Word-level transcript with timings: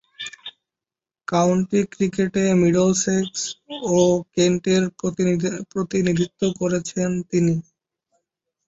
County 1.27 1.79
ক্রিকেটে 1.93 2.43
Middlesex 2.61 3.39
ও 3.91 3.99
কেন্টের 4.35 4.83
প্রতিনিধিত্ব 5.71 6.41
করেছেন 6.59 7.09
তিনি। 7.31 7.55